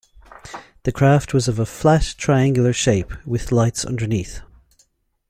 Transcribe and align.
The 0.81 0.91
craft 0.91 1.31
was 1.31 1.47
of 1.47 1.59
a 1.59 1.65
flat, 1.67 2.15
triangular 2.17 2.73
shape, 2.73 3.13
with 3.23 3.51
lights 3.51 3.85
underneath. 3.85 4.41